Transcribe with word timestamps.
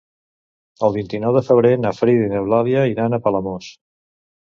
El 0.87 0.95
vint-i-nou 0.95 1.37
de 1.37 1.45
febrer 1.51 1.75
na 1.83 1.93
Frida 1.99 2.25
i 2.31 2.35
n'Eulàlia 2.35 2.89
iran 2.97 3.15
a 3.15 3.25
Palamós. 3.29 3.73